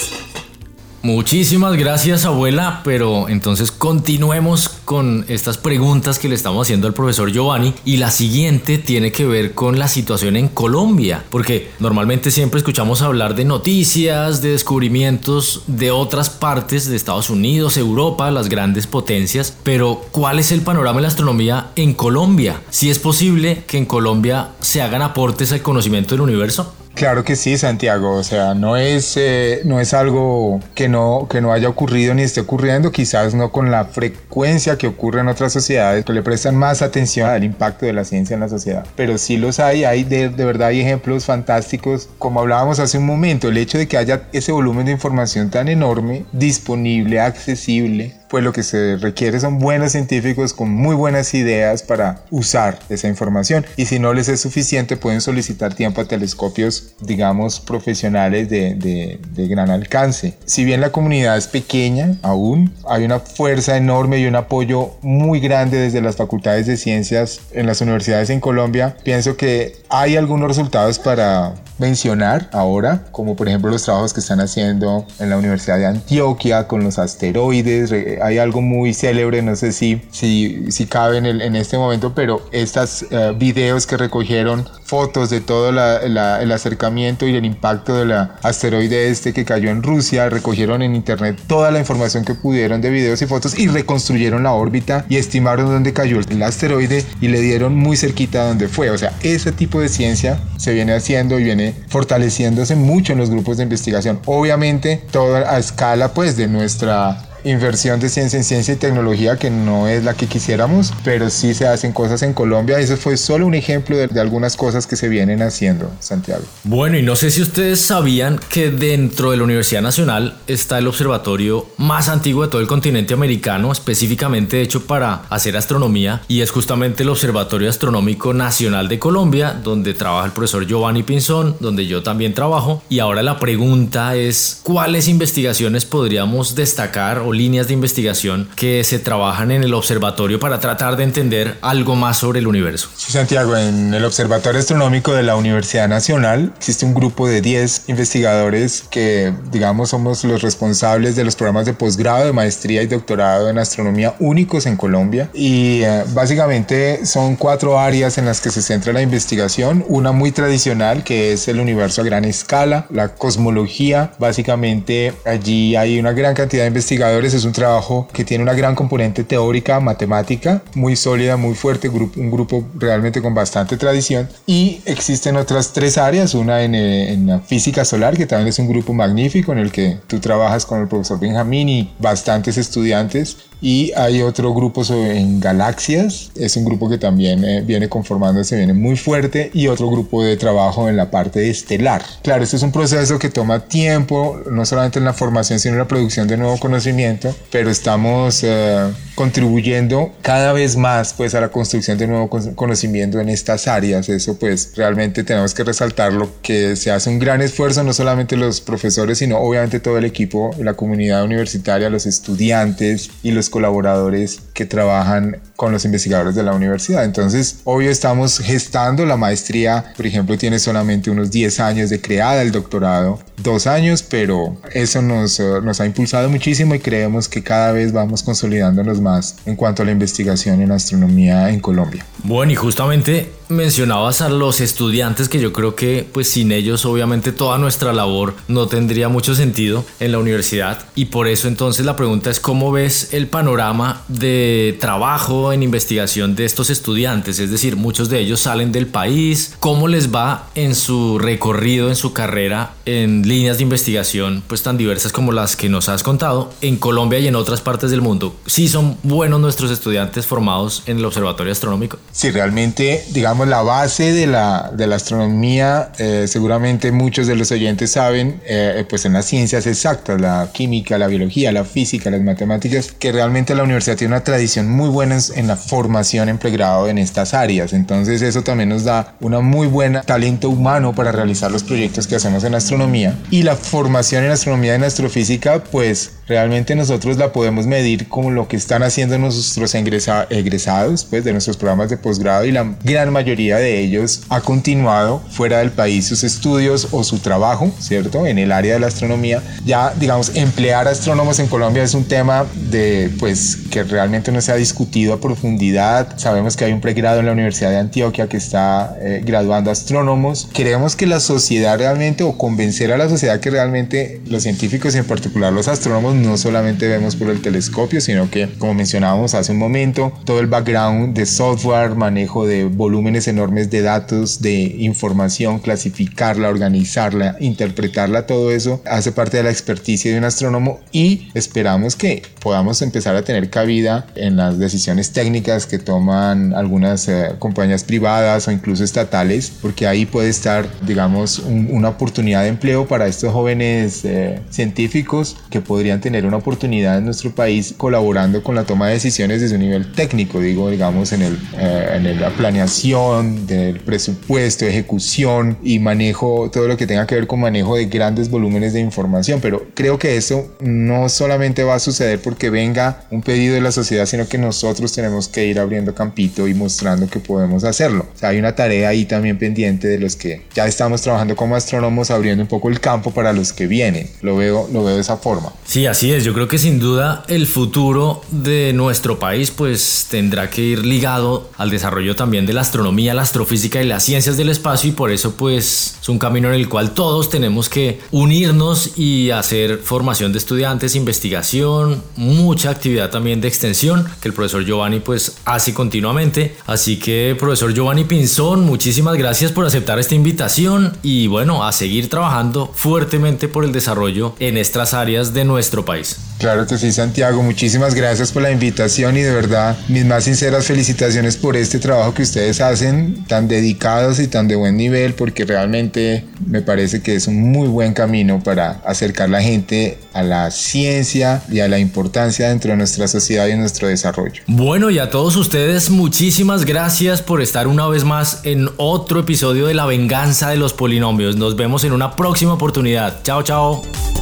Muchísimas 1.06 1.76
gracias 1.76 2.24
abuela, 2.24 2.80
pero 2.82 3.28
entonces 3.28 3.70
continuemos 3.70 4.68
con 4.68 5.24
estas 5.28 5.56
preguntas 5.56 6.18
que 6.18 6.28
le 6.28 6.34
estamos 6.34 6.66
haciendo 6.66 6.88
al 6.88 6.94
profesor 6.94 7.30
Giovanni 7.30 7.72
y 7.84 7.98
la 7.98 8.10
siguiente 8.10 8.76
tiene 8.78 9.12
que 9.12 9.24
ver 9.24 9.54
con 9.54 9.78
la 9.78 9.86
situación 9.86 10.34
en 10.34 10.48
Colombia, 10.48 11.24
porque 11.30 11.70
normalmente 11.78 12.32
siempre 12.32 12.58
escuchamos 12.58 13.02
hablar 13.02 13.36
de 13.36 13.44
noticias, 13.44 14.42
de 14.42 14.50
descubrimientos 14.50 15.62
de 15.68 15.92
otras 15.92 16.28
partes 16.28 16.88
de 16.88 16.96
Estados 16.96 17.30
Unidos, 17.30 17.76
Europa, 17.76 18.28
las 18.32 18.48
grandes 18.48 18.88
potencias, 18.88 19.56
pero 19.62 20.02
¿cuál 20.10 20.40
es 20.40 20.50
el 20.50 20.62
panorama 20.62 20.96
de 20.96 21.02
la 21.02 21.08
astronomía 21.08 21.68
en 21.76 21.94
Colombia? 21.94 22.62
Si 22.70 22.90
es 22.90 22.98
posible 22.98 23.62
que 23.68 23.78
en 23.78 23.86
Colombia 23.86 24.48
se 24.60 24.82
hagan 24.82 25.02
aportes 25.02 25.52
al 25.52 25.62
conocimiento 25.62 26.16
del 26.16 26.22
universo. 26.22 26.74
Claro 26.96 27.24
que 27.24 27.36
sí, 27.36 27.58
Santiago. 27.58 28.14
O 28.14 28.22
sea, 28.22 28.54
no 28.54 28.78
es, 28.78 29.18
eh, 29.18 29.60
no 29.66 29.80
es 29.80 29.92
algo 29.92 30.60
que 30.74 30.88
no, 30.88 31.28
que 31.30 31.42
no 31.42 31.52
haya 31.52 31.68
ocurrido 31.68 32.14
ni 32.14 32.22
esté 32.22 32.40
ocurriendo, 32.40 32.90
quizás 32.90 33.34
no 33.34 33.52
con 33.52 33.70
la 33.70 33.84
frecuencia 33.84 34.78
que 34.78 34.86
ocurre 34.86 35.20
en 35.20 35.28
otras 35.28 35.52
sociedades 35.52 36.06
que 36.06 36.14
le 36.14 36.22
prestan 36.22 36.56
más 36.56 36.80
atención 36.80 37.28
al 37.28 37.44
impacto 37.44 37.84
de 37.84 37.92
la 37.92 38.04
ciencia 38.04 38.32
en 38.32 38.40
la 38.40 38.48
sociedad. 38.48 38.86
Pero 38.96 39.18
sí 39.18 39.36
los 39.36 39.60
hay, 39.60 39.84
hay 39.84 40.04
de, 40.04 40.30
de 40.30 40.44
verdad 40.46 40.68
hay 40.68 40.80
ejemplos 40.80 41.26
fantásticos. 41.26 42.08
Como 42.16 42.40
hablábamos 42.40 42.78
hace 42.78 42.96
un 42.96 43.04
momento, 43.04 43.48
el 43.48 43.58
hecho 43.58 43.76
de 43.76 43.86
que 43.88 43.98
haya 43.98 44.22
ese 44.32 44.52
volumen 44.52 44.86
de 44.86 44.92
información 44.92 45.50
tan 45.50 45.68
enorme, 45.68 46.24
disponible, 46.32 47.20
accesible, 47.20 48.14
pues 48.28 48.44
lo 48.44 48.52
que 48.52 48.62
se 48.62 48.96
requiere 48.96 49.40
son 49.40 49.58
buenos 49.58 49.92
científicos 49.92 50.52
con 50.52 50.70
muy 50.70 50.94
buenas 50.94 51.34
ideas 51.34 51.82
para 51.82 52.22
usar 52.30 52.78
esa 52.88 53.08
información. 53.08 53.66
Y 53.76 53.86
si 53.86 53.98
no 53.98 54.12
les 54.12 54.28
es 54.28 54.40
suficiente, 54.40 54.96
pueden 54.96 55.20
solicitar 55.20 55.74
tiempo 55.74 56.00
a 56.00 56.04
telescopios, 56.06 56.94
digamos, 57.00 57.60
profesionales 57.60 58.48
de, 58.48 58.74
de, 58.74 59.46
gran 59.46 59.70
alcance. 59.70 60.34
Si 60.44 60.64
bien 60.64 60.80
la 60.80 60.90
comunidad 60.90 61.36
es 61.36 61.46
pequeña, 61.46 62.16
aún 62.22 62.74
hay 62.88 63.04
una 63.04 63.20
fuerza 63.20 63.76
enorme 63.76 64.18
y 64.18 64.26
un 64.26 64.34
apoyo 64.34 64.96
muy 65.02 65.40
grande 65.40 65.78
desde 65.78 66.00
las 66.00 66.16
facultades 66.16 66.66
de 66.66 66.76
ciencias 66.76 67.40
en 67.52 67.66
las 67.66 67.80
universidades 67.80 68.30
en 68.30 68.40
Colombia. 68.40 68.96
Pienso 69.04 69.36
que 69.36 69.76
hay 69.88 70.16
algunos 70.16 70.48
resultados 70.48 70.98
para 70.98 71.54
mencionar 71.78 72.48
ahora, 72.52 73.04
como 73.12 73.36
por 73.36 73.48
ejemplo 73.48 73.70
los 73.70 73.82
trabajos 73.82 74.12
que 74.12 74.20
están 74.20 74.40
haciendo 74.40 75.06
en 75.18 75.30
la 75.30 75.36
Universidad 75.36 75.78
de 75.78 75.86
Antioquia 75.86 76.66
con 76.66 76.82
los 76.84 76.98
asteroides. 76.98 77.92
Hay 78.22 78.38
algo 78.38 78.62
muy 78.62 78.94
célebre, 78.94 79.42
no 79.42 79.56
sé 79.56 79.72
si, 79.72 80.02
si, 80.10 80.70
si 80.70 80.86
cabe 80.86 81.18
en, 81.18 81.26
el, 81.26 81.42
en 81.42 81.56
este 81.56 81.78
momento, 81.78 82.14
pero 82.14 82.42
estos 82.52 83.02
uh, 83.10 83.36
videos 83.36 83.86
que 83.86 83.96
recogieron 83.96 84.68
fotos 84.84 85.30
de 85.30 85.40
todo 85.40 85.72
la, 85.72 86.06
la, 86.08 86.42
el 86.42 86.52
acercamiento 86.52 87.26
y 87.26 87.34
el 87.34 87.44
impacto 87.44 87.96
del 87.96 88.12
asteroide 88.12 89.08
este 89.10 89.32
que 89.32 89.44
cayó 89.44 89.70
en 89.70 89.82
Rusia, 89.82 90.28
recogieron 90.28 90.82
en 90.82 90.94
internet 90.94 91.40
toda 91.46 91.70
la 91.70 91.80
información 91.80 92.24
que 92.24 92.34
pudieron 92.34 92.80
de 92.80 92.90
videos 92.90 93.20
y 93.22 93.26
fotos 93.26 93.58
y 93.58 93.68
reconstruyeron 93.68 94.44
la 94.44 94.52
órbita 94.52 95.04
y 95.08 95.16
estimaron 95.16 95.66
dónde 95.66 95.92
cayó 95.92 96.20
el 96.28 96.42
asteroide 96.42 97.04
y 97.20 97.28
le 97.28 97.40
dieron 97.40 97.74
muy 97.74 97.96
cerquita 97.96 98.46
donde 98.46 98.68
fue. 98.68 98.90
O 98.90 98.98
sea, 98.98 99.12
ese 99.22 99.52
tipo 99.52 99.80
de 99.80 99.88
ciencia 99.88 100.38
se 100.56 100.72
viene 100.72 100.94
haciendo 100.94 101.38
y 101.38 101.44
viene 101.44 101.65
fortaleciéndose 101.88 102.76
mucho 102.76 103.12
en 103.12 103.18
los 103.18 103.30
grupos 103.30 103.56
de 103.56 103.64
investigación. 103.64 104.20
Obviamente, 104.26 105.02
todo 105.10 105.36
a 105.36 105.58
escala 105.58 106.12
pues 106.12 106.36
de 106.36 106.48
nuestra 106.48 107.25
inversión 107.46 108.00
de 108.00 108.08
ciencia 108.08 108.36
en 108.36 108.44
ciencia 108.44 108.74
y 108.74 108.76
tecnología 108.76 109.36
que 109.36 109.50
no 109.50 109.88
es 109.88 110.04
la 110.04 110.14
que 110.14 110.26
quisiéramos, 110.26 110.92
pero 111.04 111.30
sí 111.30 111.54
se 111.54 111.66
hacen 111.66 111.92
cosas 111.92 112.22
en 112.22 112.34
Colombia. 112.34 112.78
Ese 112.78 112.96
fue 112.96 113.16
solo 113.16 113.46
un 113.46 113.54
ejemplo 113.54 113.96
de, 113.96 114.08
de, 114.08 114.20
algunas 114.20 114.56
cosas 114.56 114.86
que 114.86 114.96
se 114.96 115.08
vienen 115.08 115.42
haciendo, 115.42 115.90
Santiago. 116.00 116.42
Bueno, 116.64 116.98
y 116.98 117.02
no 117.02 117.16
sé 117.16 117.30
si 117.30 117.42
ustedes 117.42 117.80
sabían 117.80 118.40
que 118.48 118.70
dentro 118.70 119.30
de 119.30 119.36
la 119.36 119.44
Universidad 119.44 119.82
Nacional 119.82 120.38
está 120.46 120.78
el 120.78 120.86
observatorio 120.86 121.66
más 121.76 122.08
antiguo 122.08 122.42
de 122.42 122.48
todo 122.50 122.60
el 122.60 122.66
continente 122.66 123.14
americano, 123.14 123.70
específicamente 123.70 124.60
hecho 124.60 124.86
para 124.86 125.22
hacer 125.30 125.56
astronomía, 125.56 126.22
y 126.28 126.40
es 126.40 126.50
justamente 126.50 127.02
el 127.02 127.08
Observatorio 127.10 127.70
Astronómico 127.70 128.34
Nacional 128.34 128.88
de 128.88 128.98
Colombia, 128.98 129.52
donde 129.62 129.94
trabaja 129.94 130.26
el 130.26 130.32
profesor 130.32 130.66
Giovanni 130.66 131.02
Pinzón, 131.02 131.56
donde 131.60 131.86
yo 131.86 132.02
también 132.02 132.34
trabajo. 132.34 132.82
Y 132.88 132.98
ahora 132.98 133.22
la 133.22 133.38
pregunta 133.38 134.16
es, 134.16 134.60
¿cuáles 134.62 135.08
investigaciones 135.08 135.84
podríamos 135.84 136.54
destacar 136.54 137.18
o 137.18 137.32
líneas 137.36 137.68
de 137.68 137.74
investigación 137.74 138.48
que 138.56 138.84
se 138.84 138.98
trabajan 138.98 139.50
en 139.50 139.62
el 139.62 139.74
observatorio 139.74 140.40
para 140.40 140.60
tratar 140.60 140.96
de 140.96 141.04
entender 141.04 141.58
algo 141.62 141.96
más 141.96 142.18
sobre 142.18 142.40
el 142.40 142.46
universo. 142.46 142.88
Sí, 142.96 143.12
Santiago, 143.12 143.56
en 143.56 143.94
el 143.94 144.04
Observatorio 144.04 144.60
Astronómico 144.60 145.12
de 145.12 145.22
la 145.22 145.36
Universidad 145.36 145.88
Nacional 145.88 146.52
existe 146.56 146.84
un 146.84 146.94
grupo 146.94 147.28
de 147.28 147.40
10 147.40 147.88
investigadores 147.88 148.84
que, 148.90 149.32
digamos, 149.50 149.90
somos 149.90 150.24
los 150.24 150.42
responsables 150.42 151.16
de 151.16 151.24
los 151.24 151.36
programas 151.36 151.66
de 151.66 151.74
posgrado, 151.74 152.26
de 152.26 152.32
maestría 152.32 152.82
y 152.82 152.86
doctorado 152.86 153.48
en 153.48 153.58
astronomía 153.58 154.14
únicos 154.18 154.66
en 154.66 154.76
Colombia. 154.76 155.30
Y 155.32 155.82
eh, 155.82 156.04
básicamente 156.14 157.04
son 157.06 157.36
cuatro 157.36 157.78
áreas 157.78 158.18
en 158.18 158.26
las 158.26 158.40
que 158.40 158.50
se 158.50 158.62
centra 158.62 158.92
la 158.92 159.02
investigación. 159.02 159.84
Una 159.88 160.12
muy 160.12 160.32
tradicional, 160.32 161.04
que 161.04 161.32
es 161.32 161.48
el 161.48 161.60
universo 161.60 162.02
a 162.02 162.04
gran 162.04 162.24
escala, 162.24 162.86
la 162.90 163.08
cosmología. 163.08 164.12
Básicamente 164.18 165.12
allí 165.24 165.76
hay 165.76 165.98
una 165.98 166.12
gran 166.12 166.34
cantidad 166.34 166.62
de 166.62 166.68
investigadores. 166.68 167.25
Es 167.34 167.44
un 167.44 167.52
trabajo 167.52 168.08
que 168.12 168.24
tiene 168.24 168.42
una 168.42 168.54
gran 168.54 168.74
componente 168.74 169.24
teórica, 169.24 169.80
matemática, 169.80 170.62
muy 170.74 170.96
sólida, 170.96 171.36
muy 171.36 171.54
fuerte, 171.54 171.88
un 171.88 172.30
grupo 172.30 172.64
realmente 172.78 173.20
con 173.20 173.34
bastante 173.34 173.76
tradición. 173.76 174.28
Y 174.46 174.80
existen 174.84 175.36
otras 175.36 175.72
tres 175.72 175.98
áreas, 175.98 176.34
una 176.34 176.62
en, 176.62 176.74
eh, 176.74 177.12
en 177.12 177.26
la 177.26 177.40
física 177.40 177.84
solar, 177.84 178.16
que 178.16 178.26
también 178.26 178.48
es 178.48 178.58
un 178.58 178.68
grupo 178.68 178.92
magnífico 178.92 179.52
en 179.52 179.58
el 179.58 179.72
que 179.72 179.98
tú 180.06 180.20
trabajas 180.20 180.64
con 180.66 180.80
el 180.80 180.88
profesor 180.88 181.18
Benjamín 181.18 181.68
y 181.68 181.94
bastantes 181.98 182.56
estudiantes. 182.58 183.36
Y 183.60 183.92
hay 183.96 184.22
otro 184.22 184.52
grupo 184.52 184.82
en 184.90 185.40
galaxias, 185.40 186.30
es 186.34 186.56
un 186.56 186.64
grupo 186.64 186.88
que 186.90 186.98
también 186.98 187.44
eh, 187.44 187.62
viene 187.62 187.88
conformándose, 187.88 188.56
viene 188.56 188.74
muy 188.74 188.96
fuerte, 188.96 189.50
y 189.54 189.68
otro 189.68 189.90
grupo 189.90 190.22
de 190.22 190.36
trabajo 190.36 190.88
en 190.88 190.96
la 190.96 191.10
parte 191.10 191.48
estelar. 191.48 192.02
Claro, 192.22 192.44
este 192.44 192.56
es 192.56 192.62
un 192.62 192.72
proceso 192.72 193.18
que 193.18 193.30
toma 193.30 193.60
tiempo, 193.60 194.40
no 194.50 194.66
solamente 194.66 194.98
en 194.98 195.04
la 195.04 195.12
formación, 195.12 195.58
sino 195.58 195.74
en 195.74 195.78
la 195.78 195.88
producción 195.88 196.28
de 196.28 196.36
nuevo 196.36 196.58
conocimiento, 196.58 197.34
pero 197.50 197.70
estamos 197.70 198.42
eh, 198.44 198.92
contribuyendo 199.14 200.12
cada 200.22 200.52
vez 200.52 200.76
más 200.76 201.14
pues 201.14 201.34
a 201.34 201.40
la 201.40 201.48
construcción 201.48 201.98
de 201.98 202.06
nuevo 202.06 202.28
conocimiento 202.28 203.18
en 203.20 203.28
estas 203.28 203.66
áreas. 203.66 204.08
Eso 204.08 204.38
pues 204.38 204.72
realmente 204.76 205.24
tenemos 205.24 205.54
que 205.54 205.64
resaltarlo, 205.64 206.30
que 206.42 206.76
se 206.76 206.90
hace 206.90 207.10
un 207.10 207.18
gran 207.18 207.40
esfuerzo, 207.42 207.82
no 207.82 207.92
solamente 207.92 208.36
los 208.36 208.60
profesores, 208.60 209.18
sino 209.18 209.38
obviamente 209.38 209.80
todo 209.80 209.98
el 209.98 210.04
equipo, 210.04 210.50
la 210.58 210.74
comunidad 210.74 211.24
universitaria, 211.24 211.88
los 211.90 212.06
estudiantes 212.06 213.10
y 213.22 213.30
los 213.30 213.45
colaboradores 213.50 214.40
que 214.52 214.66
trabajan 214.66 215.40
con 215.56 215.72
los 215.72 215.84
investigadores 215.84 216.34
de 216.34 216.42
la 216.42 216.52
universidad. 216.52 217.04
Entonces, 217.04 217.60
obvio 217.64 217.90
estamos 217.90 218.38
gestando 218.38 219.06
la 219.06 219.16
maestría, 219.16 219.92
por 219.96 220.06
ejemplo, 220.06 220.36
tiene 220.36 220.58
solamente 220.58 221.10
unos 221.10 221.30
10 221.30 221.60
años 221.60 221.90
de 221.90 222.00
creada, 222.00 222.42
el 222.42 222.52
doctorado 222.52 223.18
dos 223.42 223.66
años, 223.66 224.02
pero 224.02 224.56
eso 224.72 225.02
nos, 225.02 225.38
eh, 225.40 225.60
nos 225.62 225.80
ha 225.80 225.86
impulsado 225.86 226.28
muchísimo 226.28 226.74
y 226.74 226.78
creemos 226.78 227.28
que 227.28 227.42
cada 227.42 227.72
vez 227.72 227.92
vamos 227.92 228.22
consolidándonos 228.22 229.00
más 229.00 229.36
en 229.46 229.56
cuanto 229.56 229.82
a 229.82 229.86
la 229.86 229.92
investigación 229.92 230.60
en 230.62 230.72
astronomía 230.72 231.50
en 231.50 231.60
Colombia. 231.60 232.04
Bueno, 232.24 232.52
y 232.52 232.54
justamente 232.54 233.30
mencionabas 233.48 234.20
a 234.20 234.28
los 234.28 234.60
estudiantes 234.60 235.28
que 235.28 235.40
yo 235.40 235.52
creo 235.52 235.74
que 235.74 236.06
pues 236.12 236.28
sin 236.28 236.52
ellos 236.52 236.84
obviamente 236.84 237.32
toda 237.32 237.58
nuestra 237.58 237.92
labor 237.92 238.34
no 238.48 238.66
tendría 238.66 239.08
mucho 239.08 239.34
sentido 239.34 239.84
en 240.00 240.12
la 240.12 240.18
universidad 240.18 240.84
y 240.94 241.06
por 241.06 241.28
eso 241.28 241.48
entonces 241.48 241.86
la 241.86 241.96
pregunta 241.96 242.30
es 242.30 242.40
cómo 242.40 242.72
ves 242.72 243.12
el 243.12 243.28
panorama 243.28 244.02
de 244.08 244.76
trabajo 244.80 245.52
en 245.52 245.62
investigación 245.62 246.34
de 246.34 246.44
estos 246.44 246.70
estudiantes, 246.70 247.38
es 247.38 247.50
decir, 247.50 247.76
muchos 247.76 248.08
de 248.08 248.20
ellos 248.20 248.40
salen 248.40 248.72
del 248.72 248.86
país, 248.86 249.54
cómo 249.60 249.88
les 249.88 250.14
va 250.14 250.48
en 250.54 250.74
su 250.74 251.18
recorrido, 251.18 251.88
en 251.88 251.96
su 251.96 252.12
carrera 252.12 252.74
en 252.84 253.26
líneas 253.28 253.58
de 253.58 253.64
investigación 253.64 254.42
pues 254.46 254.62
tan 254.62 254.76
diversas 254.76 255.12
como 255.12 255.32
las 255.32 255.56
que 255.56 255.68
nos 255.68 255.88
has 255.88 256.02
contado 256.02 256.52
en 256.60 256.76
Colombia 256.76 257.18
y 257.18 257.28
en 257.28 257.36
otras 257.36 257.60
partes 257.60 257.90
del 257.90 258.00
mundo. 258.00 258.36
¿Sí 258.46 258.68
son 258.68 258.96
buenos 259.02 259.40
nuestros 259.40 259.70
estudiantes 259.70 260.26
formados 260.26 260.82
en 260.86 260.98
el 260.98 261.04
Observatorio 261.04 261.52
Astronómico? 261.52 261.98
Sí, 262.12 262.30
realmente, 262.30 263.04
digamos, 263.12 263.35
la 263.44 263.62
base 263.62 264.12
de 264.12 264.26
la, 264.26 264.70
de 264.72 264.86
la 264.86 264.96
astronomía, 264.96 265.90
eh, 265.98 266.26
seguramente 266.28 266.92
muchos 266.92 267.26
de 267.26 267.36
los 267.36 267.50
oyentes 267.52 267.92
saben, 267.92 268.40
eh, 268.46 268.84
pues 268.88 269.04
en 269.04 269.12
las 269.12 269.26
ciencias 269.26 269.66
exactas, 269.66 270.20
la 270.20 270.48
química, 270.52 270.98
la 270.98 271.06
biología, 271.06 271.52
la 271.52 271.64
física, 271.64 272.10
las 272.10 272.22
matemáticas, 272.22 272.92
que 272.92 273.12
realmente 273.12 273.54
la 273.54 273.64
universidad 273.64 273.96
tiene 273.96 274.14
una 274.14 274.24
tradición 274.24 274.70
muy 274.70 274.88
buena 274.88 275.18
en 275.34 275.46
la 275.46 275.56
formación 275.56 276.28
en 276.28 276.38
pregrado 276.38 276.88
en 276.88 276.98
estas 276.98 277.34
áreas. 277.34 277.72
Entonces 277.72 278.22
eso 278.22 278.42
también 278.42 278.68
nos 278.68 278.84
da 278.84 279.14
una 279.20 279.40
muy 279.40 279.66
buena 279.66 280.02
talento 280.02 280.48
humano 280.48 280.94
para 280.94 281.12
realizar 281.12 281.50
los 281.50 281.62
proyectos 281.62 282.06
que 282.06 282.16
hacemos 282.16 282.44
en 282.44 282.54
astronomía 282.54 283.16
y 283.30 283.42
la 283.42 283.56
formación 283.56 284.24
en 284.24 284.30
astronomía 284.30 284.72
y 284.72 284.76
en 284.76 284.84
astrofísica, 284.84 285.62
pues 285.64 286.12
realmente 286.26 286.74
nosotros 286.74 287.16
la 287.16 287.32
podemos 287.32 287.66
medir 287.66 288.08
como 288.08 288.30
lo 288.30 288.48
que 288.48 288.56
están 288.56 288.82
haciendo 288.82 289.18
nuestros 289.18 289.74
egresados, 289.74 291.04
pues 291.04 291.24
de 291.24 291.32
nuestros 291.32 291.56
programas 291.56 291.90
de 291.90 291.96
posgrado 291.96 292.44
y 292.44 292.52
la 292.52 292.76
gran 292.84 293.12
mayoría 293.12 293.56
de 293.56 293.80
ellos 293.80 294.22
ha 294.28 294.40
continuado 294.40 295.22
fuera 295.30 295.58
del 295.58 295.70
país 295.70 296.06
sus 296.06 296.24
estudios 296.24 296.88
o 296.92 297.04
su 297.04 297.18
trabajo, 297.18 297.70
¿cierto? 297.78 298.26
En 298.26 298.38
el 298.38 298.52
área 298.52 298.74
de 298.74 298.80
la 298.80 298.88
astronomía. 298.88 299.42
Ya, 299.64 299.92
digamos, 299.98 300.32
emplear 300.34 300.88
astrónomos 300.88 301.38
en 301.38 301.46
Colombia 301.46 301.82
es 301.82 301.94
un 301.94 302.04
tema 302.04 302.46
de, 302.70 303.10
pues, 303.18 303.56
que 303.70 303.84
realmente 303.84 304.32
no 304.32 304.40
se 304.40 304.52
ha 304.52 304.56
discutido 304.56 305.14
a 305.14 305.20
profundidad. 305.20 306.18
Sabemos 306.18 306.56
que 306.56 306.64
hay 306.64 306.72
un 306.72 306.80
pregrado 306.80 307.20
en 307.20 307.26
la 307.26 307.32
Universidad 307.32 307.70
de 307.70 307.78
Antioquia 307.78 308.28
que 308.28 308.36
está 308.36 308.96
eh, 309.00 309.22
graduando 309.24 309.70
astrónomos. 309.70 310.48
Queremos 310.52 310.96
que 310.96 311.06
la 311.06 311.20
sociedad 311.20 311.78
realmente, 311.78 312.24
o 312.24 312.36
convencer 312.36 312.92
a 312.92 312.96
la 312.96 313.08
sociedad 313.08 313.40
que 313.40 313.50
realmente 313.50 314.20
los 314.26 314.42
científicos 314.42 314.94
y 314.94 314.98
en 314.98 315.04
particular 315.04 315.52
los 315.52 315.68
astrónomos 315.68 316.15
no 316.16 316.36
solamente 316.36 316.88
vemos 316.88 317.16
por 317.16 317.30
el 317.30 317.40
telescopio, 317.40 318.00
sino 318.00 318.30
que, 318.30 318.48
como 318.58 318.74
mencionábamos 318.74 319.34
hace 319.34 319.52
un 319.52 319.58
momento, 319.58 320.12
todo 320.24 320.40
el 320.40 320.46
background 320.46 321.16
de 321.16 321.26
software, 321.26 321.94
manejo 321.94 322.46
de 322.46 322.64
volúmenes 322.64 323.28
enormes 323.28 323.70
de 323.70 323.82
datos, 323.82 324.40
de 324.40 324.54
información, 324.78 325.58
clasificarla, 325.58 326.48
organizarla, 326.48 327.36
interpretarla, 327.40 328.26
todo 328.26 328.50
eso 328.50 328.82
hace 328.86 329.12
parte 329.12 329.36
de 329.38 329.44
la 329.44 329.50
experticia 329.50 330.10
de 330.12 330.18
un 330.18 330.24
astrónomo 330.24 330.80
y 330.92 331.28
esperamos 331.34 331.96
que 331.96 332.22
podamos 332.40 332.82
empezar 332.82 333.16
a 333.16 333.22
tener 333.22 333.50
cabida 333.50 334.06
en 334.14 334.36
las 334.36 334.58
decisiones 334.58 335.12
técnicas 335.12 335.66
que 335.66 335.78
toman 335.78 336.54
algunas 336.54 337.08
eh, 337.08 337.32
compañías 337.38 337.84
privadas 337.84 338.48
o 338.48 338.52
incluso 338.52 338.84
estatales, 338.84 339.52
porque 339.60 339.86
ahí 339.86 340.06
puede 340.06 340.28
estar, 340.28 340.66
digamos, 340.82 341.38
una 341.40 341.90
oportunidad 341.90 342.42
de 342.42 342.48
empleo 342.48 342.86
para 342.86 343.06
estos 343.06 343.32
jóvenes 343.32 344.04
eh, 344.04 344.40
científicos 344.50 345.36
que 345.50 345.60
podrían 345.60 346.00
tener 346.06 346.24
una 346.24 346.36
oportunidad 346.36 346.98
en 346.98 347.04
nuestro 347.04 347.32
país 347.32 347.74
colaborando 347.76 348.40
con 348.44 348.54
la 348.54 348.62
toma 348.62 348.86
de 348.86 348.92
decisiones 348.92 349.40
desde 349.40 349.56
un 349.56 349.62
nivel 349.62 349.90
técnico, 349.90 350.38
digo, 350.38 350.70
digamos, 350.70 351.12
en, 351.12 351.22
el, 351.22 351.36
eh, 351.58 351.94
en 351.96 352.20
la 352.20 352.30
planeación 352.30 353.44
del 353.48 353.80
presupuesto, 353.80 354.66
ejecución 354.66 355.58
y 355.64 355.80
manejo, 355.80 356.48
todo 356.52 356.68
lo 356.68 356.76
que 356.76 356.86
tenga 356.86 357.08
que 357.08 357.16
ver 357.16 357.26
con 357.26 357.40
manejo 357.40 357.74
de 357.74 357.86
grandes 357.86 358.30
volúmenes 358.30 358.72
de 358.72 358.78
información. 358.78 359.40
Pero 359.40 359.66
creo 359.74 359.98
que 359.98 360.16
eso 360.16 360.46
no 360.60 361.08
solamente 361.08 361.64
va 361.64 361.74
a 361.74 361.80
suceder 361.80 362.20
porque 362.22 362.50
venga 362.50 363.02
un 363.10 363.20
pedido 363.20 363.56
de 363.56 363.60
la 363.60 363.72
sociedad, 363.72 364.06
sino 364.06 364.28
que 364.28 364.38
nosotros 364.38 364.92
tenemos 364.92 365.26
que 365.26 365.44
ir 365.44 365.58
abriendo 365.58 365.92
campito 365.92 366.46
y 366.46 366.54
mostrando 366.54 367.08
que 367.08 367.18
podemos 367.18 367.64
hacerlo. 367.64 368.06
O 368.14 368.16
sea, 368.16 368.28
hay 368.28 368.38
una 368.38 368.54
tarea 368.54 368.90
ahí 368.90 369.06
también 369.06 369.40
pendiente 369.40 369.88
de 369.88 369.98
los 369.98 370.14
que 370.14 370.42
ya 370.54 370.68
estamos 370.68 371.02
trabajando 371.02 371.34
como 371.34 371.56
astrónomos, 371.56 372.12
abriendo 372.12 372.44
un 372.44 372.48
poco 372.48 372.68
el 372.68 372.78
campo 372.78 373.10
para 373.10 373.32
los 373.32 373.52
que 373.52 373.66
vienen. 373.66 374.08
Lo 374.22 374.36
veo, 374.36 374.68
lo 374.72 374.84
veo 374.84 374.94
de 374.94 375.00
esa 375.00 375.16
forma. 375.16 375.52
Sí, 375.64 375.86
así 375.86 375.95
es. 376.04 376.24
Yo 376.24 376.34
creo 376.34 376.46
que 376.46 376.58
sin 376.58 376.78
duda 376.78 377.24
el 377.26 377.46
futuro 377.46 378.20
de 378.30 378.74
nuestro 378.74 379.18
país 379.18 379.50
pues 379.50 380.06
tendrá 380.10 380.50
que 380.50 380.60
ir 380.60 380.84
ligado 380.84 381.48
al 381.56 381.70
desarrollo 381.70 382.14
también 382.14 382.44
de 382.44 382.52
la 382.52 382.60
astronomía, 382.60 383.14
la 383.14 383.22
astrofísica 383.22 383.82
y 383.82 383.86
las 383.86 384.04
ciencias 384.04 384.36
del 384.36 384.50
espacio 384.50 384.90
y 384.90 384.92
por 384.92 385.10
eso 385.10 385.36
pues 385.36 385.96
es 386.00 386.08
un 386.10 386.18
camino 386.18 386.48
en 386.48 386.54
el 386.54 386.68
cual 386.68 386.92
todos 386.92 387.30
tenemos 387.30 387.70
que 387.70 388.00
unirnos 388.10 388.98
y 388.98 389.30
hacer 389.30 389.78
formación 389.78 390.32
de 390.32 390.38
estudiantes, 390.38 390.94
investigación, 390.96 392.02
mucha 392.16 392.70
actividad 392.70 393.10
también 393.10 393.40
de 393.40 393.48
extensión 393.48 394.06
que 394.20 394.28
el 394.28 394.34
profesor 394.34 394.66
Giovanni 394.66 395.00
pues 395.00 395.38
hace 395.46 395.72
continuamente. 395.72 396.56
Así 396.66 396.98
que 396.98 397.34
profesor 397.38 397.72
Giovanni 397.72 398.04
Pinzón, 398.04 398.66
muchísimas 398.66 399.16
gracias 399.16 399.50
por 399.50 399.64
aceptar 399.64 399.98
esta 399.98 400.14
invitación 400.14 400.98
y 401.02 401.26
bueno, 401.26 401.64
a 401.64 401.72
seguir 401.72 402.10
trabajando 402.10 402.70
fuertemente 402.74 403.48
por 403.48 403.64
el 403.64 403.72
desarrollo 403.72 404.34
en 404.40 404.58
estas 404.58 404.92
áreas 404.92 405.32
de 405.32 405.46
nuestro 405.46 405.85
país. 405.86 406.18
Claro 406.38 406.66
que 406.66 406.76
sí, 406.76 406.92
Santiago. 406.92 407.42
Muchísimas 407.42 407.94
gracias 407.94 408.30
por 408.30 408.42
la 408.42 408.50
invitación 408.50 409.16
y 409.16 409.22
de 409.22 409.32
verdad 409.32 409.74
mis 409.88 410.04
más 410.04 410.24
sinceras 410.24 410.66
felicitaciones 410.66 411.36
por 411.38 411.56
este 411.56 411.78
trabajo 411.78 412.12
que 412.12 412.22
ustedes 412.22 412.60
hacen, 412.60 413.24
tan 413.26 413.48
dedicados 413.48 414.18
y 414.18 414.28
tan 414.28 414.46
de 414.46 414.54
buen 414.54 414.76
nivel, 414.76 415.14
porque 415.14 415.46
realmente 415.46 416.26
me 416.46 416.60
parece 416.60 417.00
que 417.00 417.14
es 417.14 417.26
un 417.26 417.50
muy 417.50 417.68
buen 417.68 417.94
camino 417.94 418.42
para 418.42 418.82
acercar 418.84 419.30
la 419.30 419.40
gente 419.40 419.98
a 420.12 420.22
la 420.22 420.50
ciencia 420.50 421.42
y 421.50 421.60
a 421.60 421.68
la 421.68 421.78
importancia 421.78 422.50
dentro 422.50 422.72
de 422.72 422.76
nuestra 422.76 423.08
sociedad 423.08 423.46
y 423.46 423.56
nuestro 423.56 423.88
desarrollo. 423.88 424.42
Bueno, 424.46 424.90
y 424.90 424.98
a 424.98 425.08
todos 425.08 425.36
ustedes, 425.36 425.88
muchísimas 425.88 426.66
gracias 426.66 427.22
por 427.22 427.40
estar 427.40 427.66
una 427.66 427.86
vez 427.88 428.04
más 428.04 428.40
en 428.44 428.68
otro 428.76 429.20
episodio 429.20 429.66
de 429.66 429.74
La 429.74 429.86
venganza 429.86 430.50
de 430.50 430.56
los 430.56 430.74
polinomios. 430.74 431.36
Nos 431.36 431.56
vemos 431.56 431.84
en 431.84 431.92
una 431.92 432.14
próxima 432.14 432.52
oportunidad. 432.54 433.22
Chao, 433.22 433.42
chao. 433.42 434.15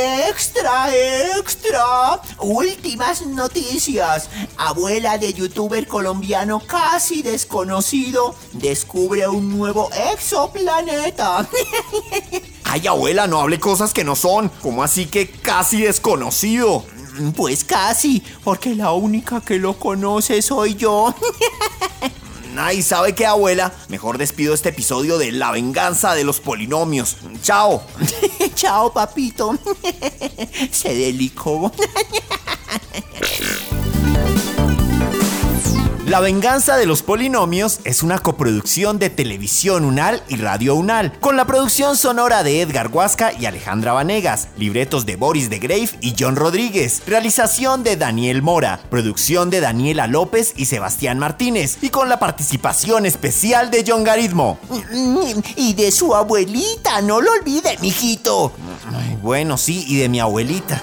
Extra, 0.00 0.94
extra. 1.36 2.20
Últimas 2.38 3.26
noticias. 3.26 4.30
Abuela 4.56 5.18
de 5.18 5.32
youtuber 5.32 5.86
colombiano 5.86 6.60
casi 6.60 7.22
desconocido 7.22 8.34
descubre 8.52 9.28
un 9.28 9.58
nuevo 9.58 9.90
exoplaneta. 10.12 11.46
Ay, 12.64 12.86
abuela, 12.86 13.26
no 13.26 13.40
hable 13.40 13.58
cosas 13.58 13.92
que 13.92 14.04
no 14.04 14.16
son. 14.16 14.48
¿Cómo 14.62 14.82
así 14.82 15.06
que 15.06 15.30
casi 15.30 15.82
desconocido? 15.82 16.84
Pues 17.36 17.64
casi, 17.64 18.22
porque 18.44 18.74
la 18.74 18.92
única 18.92 19.40
que 19.40 19.58
lo 19.58 19.78
conoce 19.78 20.40
soy 20.40 20.76
yo. 20.76 21.14
Ay, 22.56 22.82
¿sabe 22.82 23.14
qué, 23.14 23.26
abuela? 23.26 23.72
Mejor 23.88 24.18
despido 24.18 24.54
este 24.54 24.70
episodio 24.70 25.18
de 25.18 25.32
La 25.32 25.50
venganza 25.50 26.14
de 26.14 26.24
los 26.24 26.40
polinomios. 26.40 27.16
Chao. 27.42 27.82
Chao, 28.54 28.92
papito. 28.92 29.58
Se 30.70 30.94
delicó. 30.94 31.72
La 36.10 36.18
venganza 36.18 36.76
de 36.76 36.86
los 36.86 37.04
polinomios 37.04 37.78
es 37.84 38.02
una 38.02 38.18
coproducción 38.18 38.98
de 38.98 39.10
Televisión 39.10 39.84
Unal 39.84 40.24
y 40.26 40.38
Radio 40.38 40.74
Unal, 40.74 41.12
con 41.20 41.36
la 41.36 41.44
producción 41.44 41.96
sonora 41.96 42.42
de 42.42 42.62
Edgar 42.62 42.88
Huasca 42.88 43.32
y 43.32 43.46
Alejandra 43.46 43.92
Vanegas, 43.92 44.48
libretos 44.56 45.06
de 45.06 45.14
Boris 45.14 45.50
de 45.50 45.60
Grave 45.60 45.90
y 46.00 46.16
John 46.18 46.34
Rodríguez, 46.34 47.04
realización 47.06 47.84
de 47.84 47.96
Daniel 47.96 48.42
Mora, 48.42 48.80
producción 48.90 49.50
de 49.50 49.60
Daniela 49.60 50.08
López 50.08 50.52
y 50.56 50.64
Sebastián 50.64 51.20
Martínez, 51.20 51.78
y 51.80 51.90
con 51.90 52.08
la 52.08 52.18
participación 52.18 53.06
especial 53.06 53.70
de 53.70 53.84
John 53.86 54.02
Garitmo. 54.02 54.58
Y 55.54 55.74
de 55.74 55.92
su 55.92 56.16
abuelita, 56.16 57.02
no 57.02 57.20
lo 57.20 57.30
olvide, 57.34 57.78
mijito. 57.80 58.52
Ay, 58.92 59.16
bueno, 59.22 59.56
sí, 59.56 59.84
y 59.86 59.98
de 59.98 60.08
mi 60.08 60.18
abuelita. 60.18 60.82